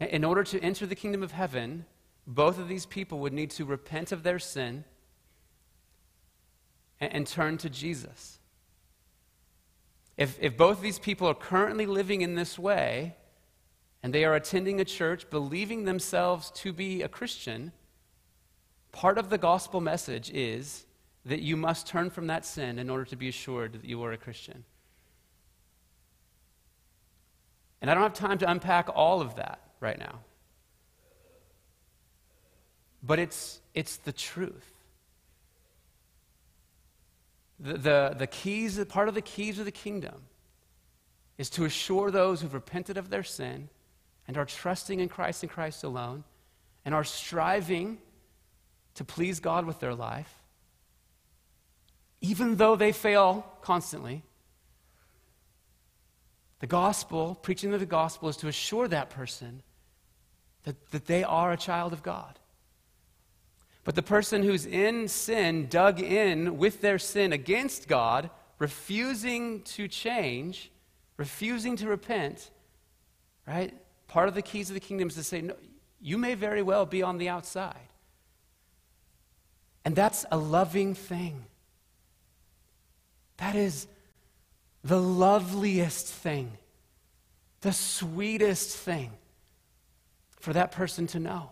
[0.00, 1.84] In order to enter the kingdom of heaven,
[2.26, 4.84] both of these people would need to repent of their sin
[7.00, 8.38] and, and turn to Jesus.
[10.16, 13.16] If, if both of these people are currently living in this way,
[14.02, 17.72] and they are attending a church believing themselves to be a Christian,
[18.92, 20.86] part of the gospel message is
[21.24, 24.12] that you must turn from that sin in order to be assured that you are
[24.12, 24.64] a Christian.
[27.80, 30.20] And I don't have time to unpack all of that right now.
[33.02, 34.70] But it's, it's the truth.
[37.60, 40.22] The, the, the keys, part of the keys of the kingdom
[41.36, 43.68] is to assure those who've repented of their sin
[44.26, 46.24] and are trusting in Christ and Christ alone
[46.84, 47.98] and are striving
[48.94, 50.42] to please God with their life,
[52.20, 54.22] even though they fail constantly,
[56.60, 59.62] the gospel, preaching of the gospel, is to assure that person
[60.64, 62.38] that, that they are a child of God.
[63.84, 69.88] But the person who's in sin, dug in with their sin against God, refusing to
[69.88, 70.70] change,
[71.16, 72.50] refusing to repent,
[73.46, 73.74] right?
[74.06, 75.54] Part of the keys of the kingdom is to say, no,
[76.00, 77.76] you may very well be on the outside.
[79.84, 81.44] And that's a loving thing.
[83.38, 83.86] That is
[84.84, 86.52] the loveliest thing,
[87.62, 89.12] the sweetest thing
[90.38, 91.50] for that person to know.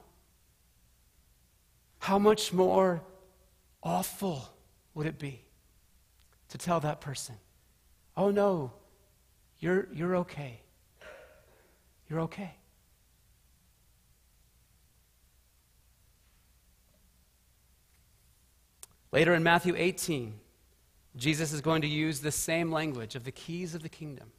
[1.99, 3.03] How much more
[3.83, 4.49] awful
[4.95, 5.43] would it be
[6.49, 7.35] to tell that person,
[8.17, 8.73] oh no,
[9.59, 10.61] you're, you're okay.
[12.09, 12.55] You're okay.
[19.13, 20.35] Later in Matthew 18,
[21.17, 24.31] Jesus is going to use the same language of the keys of the kingdom.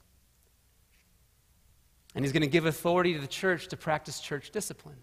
[2.15, 4.97] And he's going to give authority to the church to practice church discipline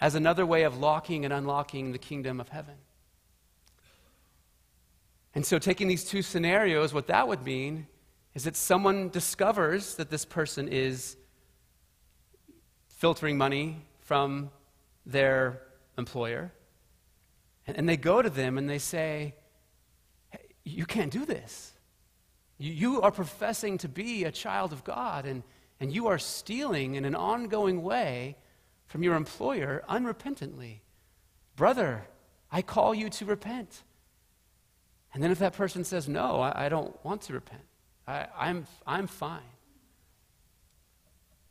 [0.00, 2.74] as another way of locking and unlocking the kingdom of heaven.
[5.34, 7.86] And so, taking these two scenarios, what that would mean
[8.34, 11.16] is that someone discovers that this person is
[12.88, 14.50] filtering money from
[15.04, 15.62] their
[15.98, 16.52] employer.
[17.66, 19.34] And, they go to them and they say,
[20.30, 21.72] hey, You can't do this.
[22.58, 25.42] You, you are professing to be a child of God, and,
[25.80, 28.36] and you are stealing in an ongoing way
[28.86, 30.80] from your employer unrepentantly.
[31.56, 32.06] Brother,
[32.50, 33.82] I call you to repent.
[35.12, 37.64] And then if that person says, No, I, I don't want to repent,
[38.06, 39.40] I, I'm, I'm fine.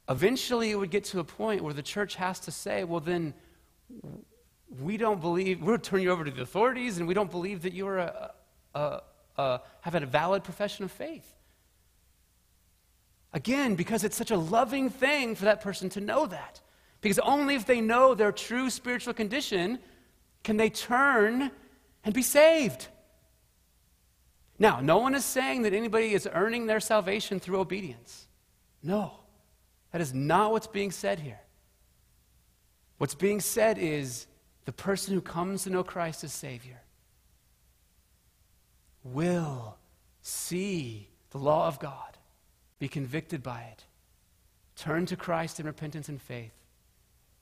[0.07, 3.33] Eventually, it would get to a point where the church has to say, well, then
[4.79, 7.73] we don't believe, we'll turn you over to the authorities, and we don't believe that
[7.73, 8.31] you are a,
[8.75, 9.01] a,
[9.37, 11.27] a, have had a valid profession of faith.
[13.33, 16.61] Again, because it's such a loving thing for that person to know that.
[17.05, 19.77] Because only if they know their true spiritual condition
[20.43, 21.51] can they turn
[22.03, 22.87] and be saved.
[24.57, 28.25] Now, no one is saying that anybody is earning their salvation through obedience.
[28.81, 29.19] No,
[29.91, 31.41] that is not what's being said here.
[32.97, 34.25] What's being said is
[34.65, 36.81] the person who comes to know Christ as Savior
[39.03, 39.77] will
[40.23, 42.17] see the law of God,
[42.79, 43.83] be convicted by it,
[44.75, 46.64] turn to Christ in repentance and faith,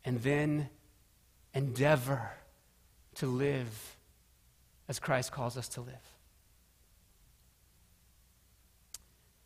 [0.05, 0.69] and then
[1.53, 2.31] endeavor
[3.15, 3.97] to live
[4.87, 5.95] as Christ calls us to live.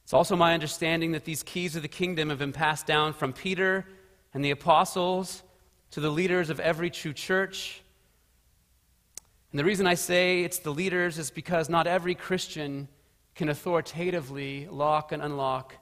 [0.04, 3.34] It's also my understanding that these keys of the kingdom have been passed down from
[3.34, 3.86] Peter
[4.34, 5.44] and the apostles
[5.92, 7.82] to the leaders of every true church.
[9.52, 12.88] And the reason I say it's the leaders is because not every Christian
[13.36, 15.76] can authoritatively lock and unlock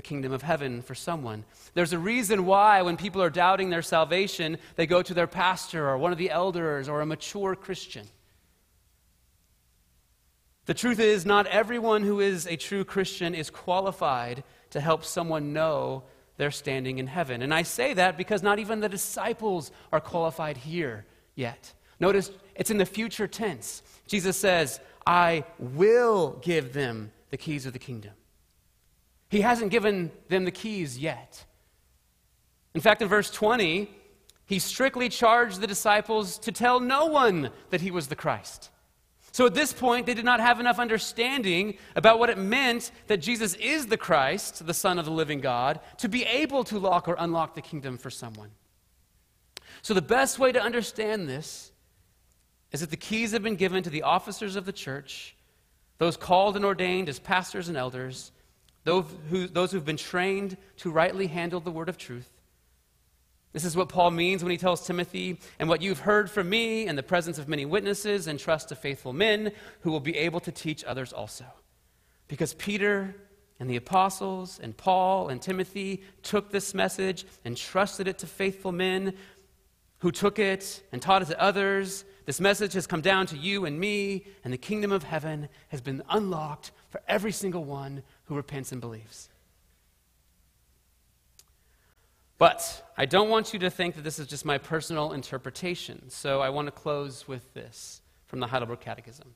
[0.00, 1.44] the kingdom of heaven for someone.
[1.74, 5.90] There's a reason why, when people are doubting their salvation, they go to their pastor
[5.90, 8.06] or one of the elders or a mature Christian.
[10.64, 15.52] The truth is, not everyone who is a true Christian is qualified to help someone
[15.52, 16.04] know
[16.38, 17.42] their standing in heaven.
[17.42, 21.74] And I say that because not even the disciples are qualified here yet.
[21.98, 23.82] Notice it's in the future tense.
[24.06, 28.12] Jesus says, I will give them the keys of the kingdom.
[29.30, 31.46] He hasn't given them the keys yet.
[32.74, 33.88] In fact, in verse 20,
[34.44, 38.70] he strictly charged the disciples to tell no one that he was the Christ.
[39.32, 43.18] So at this point, they did not have enough understanding about what it meant that
[43.18, 47.06] Jesus is the Christ, the Son of the living God, to be able to lock
[47.06, 48.50] or unlock the kingdom for someone.
[49.82, 51.70] So the best way to understand this
[52.72, 55.36] is that the keys have been given to the officers of the church,
[55.98, 58.32] those called and ordained as pastors and elders,
[58.84, 62.30] those, who, those who've been trained to rightly handle the word of truth.
[63.52, 66.86] This is what Paul means when he tells Timothy, and what you've heard from me
[66.86, 70.40] in the presence of many witnesses, and trust to faithful men who will be able
[70.40, 71.44] to teach others also.
[72.28, 73.16] Because Peter
[73.58, 78.72] and the apostles and Paul and Timothy took this message and trusted it to faithful
[78.72, 79.14] men
[79.98, 82.04] who took it and taught it to others.
[82.24, 85.80] This message has come down to you and me, and the kingdom of heaven has
[85.80, 89.28] been unlocked for every single one who repents and believes.
[92.38, 96.40] But I don't want you to think that this is just my personal interpretation, so
[96.40, 99.34] I want to close with this from the Heidelberg Catechism.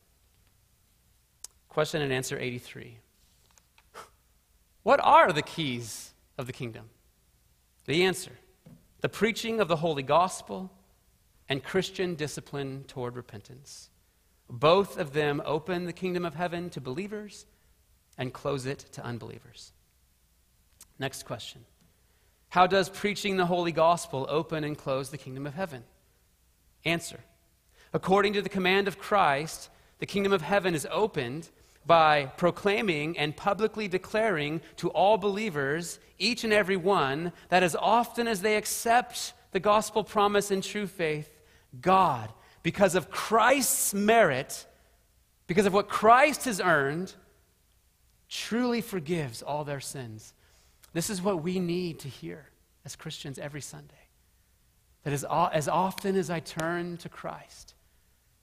[1.68, 2.99] Question and answer 83.
[4.84, 6.88] What are the keys of the kingdom?
[7.86, 8.32] The answer
[9.01, 10.70] the preaching of the holy gospel
[11.49, 13.90] and Christian discipline toward repentance.
[14.49, 17.47] Both of them open the kingdom of heaven to believers
[18.19, 19.73] and close it to unbelievers.
[20.99, 21.65] Next question
[22.51, 25.85] How does preaching the holy gospel open and close the kingdom of heaven?
[26.85, 27.21] Answer
[27.93, 31.49] According to the command of Christ, the kingdom of heaven is opened
[31.87, 38.27] by proclaiming and publicly declaring to all believers, each and every one, that as often
[38.27, 41.31] as they accept the gospel promise in true faith,
[41.81, 44.67] God, because of Christ's merit,
[45.47, 47.15] because of what Christ has earned,
[48.35, 50.35] truly forgives all their sins.
[50.93, 52.49] This is what we need to hear
[52.85, 53.95] as Christians every Sunday.
[55.05, 57.74] That as, as often as I turn to Christ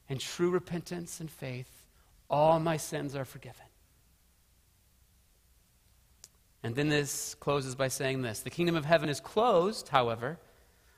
[0.07, 1.85] in true repentance and faith,
[2.29, 3.65] all my sins are forgiven.
[6.63, 10.37] And then this closes by saying this The kingdom of heaven is closed, however,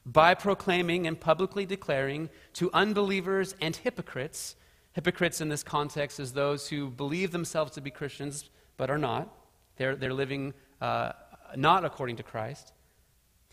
[0.05, 4.55] by proclaiming and publicly declaring to unbelievers and hypocrites.
[4.91, 9.33] Hypocrites in this context is those who believe themselves to be Christians but are not.
[9.77, 11.13] They're, they're living uh,
[11.55, 12.73] not according to Christ.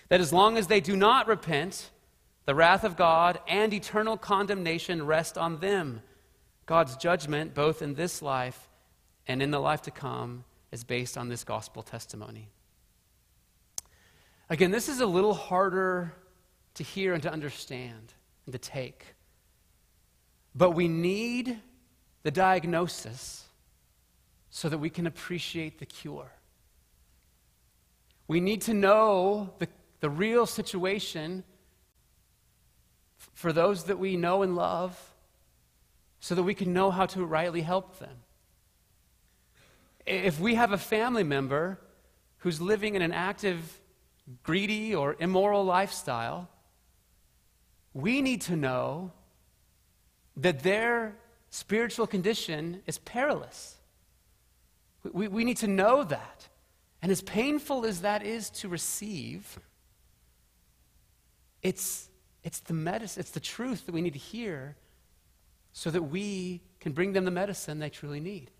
[0.08, 1.90] That as long as they do not repent,
[2.46, 6.02] the wrath of God and eternal condemnation rest on them.
[6.66, 8.68] God's judgment, both in this life
[9.26, 12.48] and in the life to come, is based on this gospel testimony.
[14.48, 16.12] Again, this is a little harder
[16.74, 18.14] to hear and to understand
[18.46, 19.14] and to take.
[20.54, 21.60] But we need
[22.22, 23.44] the diagnosis
[24.50, 26.32] so that we can appreciate the cure.
[28.26, 29.68] We need to know the,
[30.00, 31.44] the real situation
[33.32, 34.98] for those that we know and love
[36.20, 38.16] so that we can know how to rightly help them.
[40.06, 41.78] If we have a family member
[42.38, 43.80] who's living in an active,
[44.42, 46.48] greedy, or immoral lifestyle,
[47.94, 49.12] we need to know
[50.36, 51.16] that their
[51.50, 53.79] spiritual condition is perilous.
[55.12, 56.48] We, we need to know that.
[57.02, 59.58] And as painful as that is to receive,
[61.62, 62.08] it's,
[62.44, 64.76] it's the medicine, it's the truth that we need to hear
[65.72, 68.50] so that we can bring them the medicine they truly need.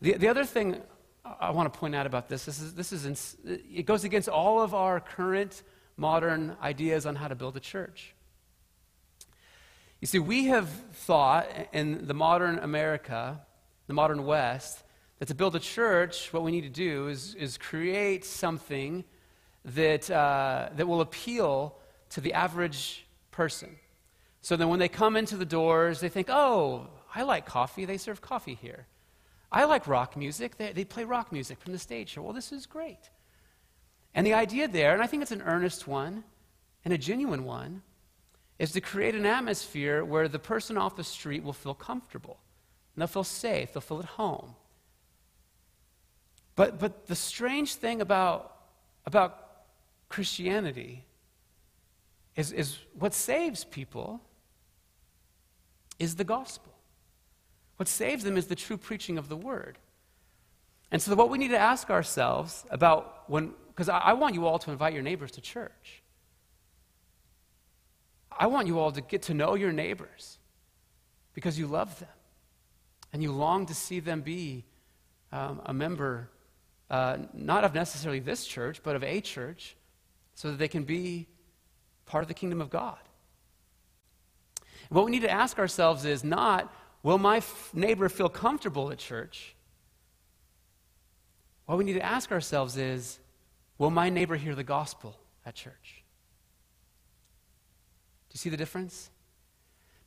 [0.00, 0.80] The, the other thing
[1.24, 4.60] I want to point out about this, this is, this is it goes against all
[4.62, 5.62] of our current
[5.96, 8.14] modern ideas on how to build a church.
[10.00, 13.42] You see, we have thought in the modern America,
[13.90, 14.84] the modern West,
[15.18, 19.02] that to build a church, what we need to do is, is create something
[19.64, 21.76] that, uh, that will appeal
[22.10, 23.76] to the average person.
[24.42, 27.84] So then when they come into the doors, they think, oh, I like coffee.
[27.84, 28.86] They serve coffee here.
[29.50, 30.56] I like rock music.
[30.56, 32.22] They, they play rock music from the stage here.
[32.22, 33.10] Well, this is great.
[34.14, 36.22] And the idea there, and I think it's an earnest one
[36.84, 37.82] and a genuine one,
[38.60, 42.38] is to create an atmosphere where the person off the street will feel comfortable.
[42.94, 43.72] And they'll feel safe.
[43.72, 44.54] They'll feel at home.
[46.56, 48.54] But, but the strange thing about,
[49.06, 49.46] about
[50.08, 51.04] Christianity
[52.36, 54.20] is, is what saves people
[55.98, 56.72] is the gospel.
[57.76, 59.78] What saves them is the true preaching of the word.
[60.90, 64.46] And so, what we need to ask ourselves about when, because I, I want you
[64.46, 66.02] all to invite your neighbors to church.
[68.36, 70.38] I want you all to get to know your neighbors
[71.32, 72.08] because you love them
[73.12, 74.64] and you long to see them be
[75.32, 76.30] um, a member,
[76.90, 79.76] uh, not of necessarily this church, but of a church,
[80.34, 81.26] so that they can be
[82.06, 82.98] part of the kingdom of God.
[84.88, 88.98] What we need to ask ourselves is not, will my f- neighbor feel comfortable at
[88.98, 89.54] church?
[91.66, 93.20] What we need to ask ourselves is,
[93.78, 96.02] will my neighbor hear the gospel at church?
[98.28, 99.10] Do you see the difference?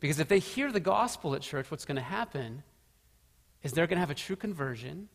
[0.02, 2.64] Because if they hear the gospel at church, what's going to happen
[3.64, 5.10] is they're going to have a true conversion,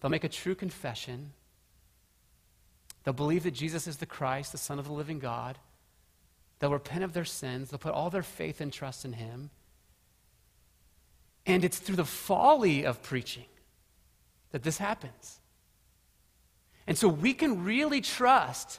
[0.00, 1.32] they'll make a true confession,
[3.04, 5.58] They'll believe that Jesus is the Christ, the Son of the living God.
[6.58, 7.70] They'll repent of their sins.
[7.70, 9.50] They'll put all their faith and trust in Him.
[11.44, 13.46] And it's through the folly of preaching
[14.52, 15.40] that this happens.
[16.86, 18.78] And so we can really trust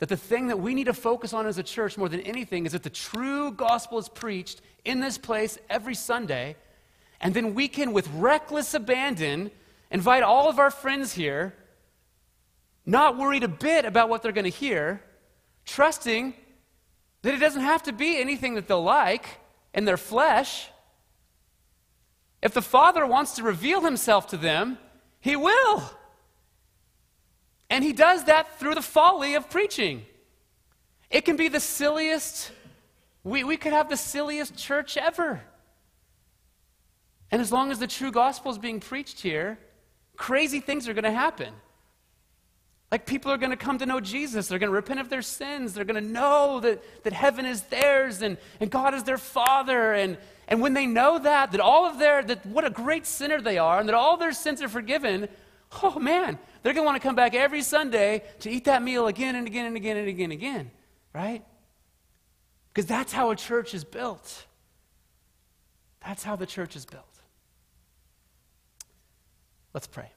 [0.00, 2.66] that the thing that we need to focus on as a church more than anything
[2.66, 6.56] is that the true gospel is preached in this place every Sunday.
[7.20, 9.50] And then we can, with reckless abandon,
[9.90, 11.54] invite all of our friends here,
[12.86, 15.02] not worried a bit about what they're going to hear,
[15.66, 16.34] trusting
[17.22, 19.26] that it doesn't have to be anything that they'll like
[19.74, 20.68] in their flesh.
[22.42, 24.78] If the Father wants to reveal himself to them,
[25.20, 25.82] he will.
[27.68, 30.06] And he does that through the folly of preaching.
[31.10, 32.50] It can be the silliest,
[33.22, 35.42] we, we could have the silliest church ever.
[37.30, 39.58] And as long as the true gospel is being preached here,
[40.16, 41.52] crazy things are going to happen.
[42.90, 44.48] Like people are going to come to know Jesus.
[44.48, 45.74] They're going to repent of their sins.
[45.74, 49.92] They're going to know that, that heaven is theirs and, and God is their Father.
[49.92, 50.18] And,
[50.48, 53.58] and when they know that, that all of their, that what a great sinner they
[53.58, 55.28] are and that all their sins are forgiven,
[55.84, 59.06] oh man, they're going to want to come back every Sunday to eat that meal
[59.06, 60.70] again and again and again and again and again,
[61.14, 61.44] right?
[62.72, 64.46] Because that's how a church is built.
[66.04, 67.04] That's how the church is built.
[69.72, 70.10] Let's pray.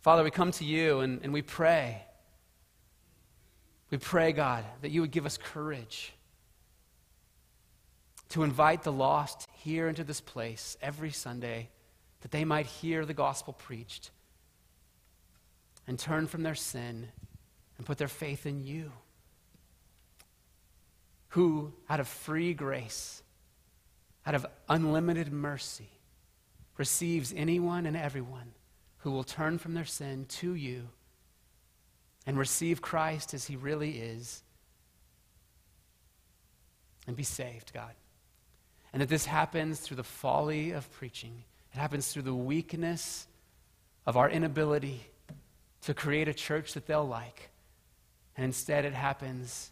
[0.00, 2.02] Father, we come to you and, and we pray.
[3.90, 6.12] We pray, God, that you would give us courage
[8.30, 11.68] to invite the lost here into this place every Sunday
[12.22, 14.10] that they might hear the gospel preached
[15.86, 17.08] and turn from their sin
[17.76, 18.90] and put their faith in you,
[21.28, 23.22] who, out of free grace,
[24.26, 25.90] out of unlimited mercy,
[26.76, 28.52] receives anyone and everyone
[28.98, 30.88] who will turn from their sin to you
[32.26, 34.42] and receive Christ as he really is
[37.06, 37.92] and be saved, God.
[38.92, 43.26] And that this happens through the folly of preaching, it happens through the weakness
[44.06, 45.06] of our inability
[45.82, 47.50] to create a church that they'll like.
[48.36, 49.70] And instead, it happens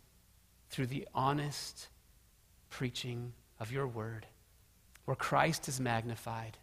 [0.70, 1.88] through the honest
[2.70, 4.26] preaching of your word,
[5.04, 6.58] where Christ is magnified.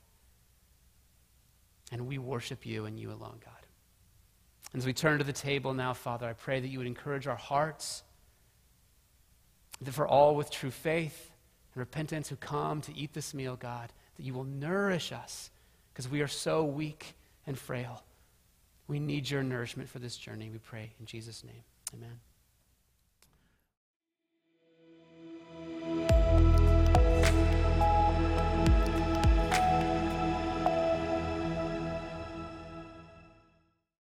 [1.92, 3.66] And we worship you and you alone, God.
[4.74, 7.28] And As we turn to the table now, Father, I pray that you would encourage
[7.28, 8.04] our hearts,
[9.82, 11.32] that for all with true faith
[11.74, 15.50] and repentance who come to eat this meal, God, that you will nourish us
[15.94, 17.16] because we are so weak
[17.48, 18.04] and frail.
[18.88, 21.64] We need your nourishment for this journey, we pray in Jesus' name.
[21.94, 22.20] Amen.